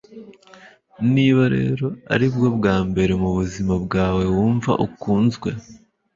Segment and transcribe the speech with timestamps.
[1.13, 5.49] niba rero aribwo bwa mbere mubuzima bwawe wumva ukunzwe